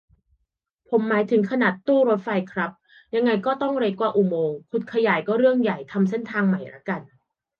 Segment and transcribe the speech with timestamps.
[0.89, 2.71] ผมหมายถึงขนาดตู้รถไฟครับ
[3.15, 7.01] ยังไงก็ต้องเล็กกว่าอุโมงค์ ขุดขยายก็เรื่องใหญ่ ทำเส้นใหม่ละกัน